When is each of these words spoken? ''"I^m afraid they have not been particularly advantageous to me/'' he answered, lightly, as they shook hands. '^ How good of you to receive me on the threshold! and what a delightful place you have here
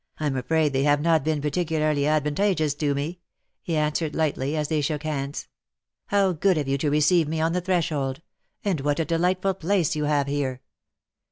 ''"I^m 0.19 0.35
afraid 0.35 0.73
they 0.73 0.81
have 0.81 0.99
not 0.99 1.23
been 1.23 1.43
particularly 1.43 2.07
advantageous 2.07 2.73
to 2.73 2.95
me/'' 2.95 3.19
he 3.61 3.75
answered, 3.77 4.15
lightly, 4.15 4.57
as 4.57 4.67
they 4.67 4.81
shook 4.81 5.03
hands. 5.03 5.43
'^ 5.43 5.45
How 6.07 6.31
good 6.31 6.57
of 6.57 6.67
you 6.67 6.79
to 6.79 6.89
receive 6.89 7.27
me 7.27 7.39
on 7.39 7.53
the 7.53 7.61
threshold! 7.61 8.23
and 8.65 8.81
what 8.81 8.99
a 8.99 9.05
delightful 9.05 9.53
place 9.53 9.95
you 9.95 10.05
have 10.05 10.25
here 10.25 10.63